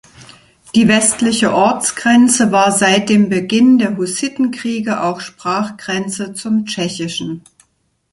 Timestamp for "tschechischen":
6.65-7.43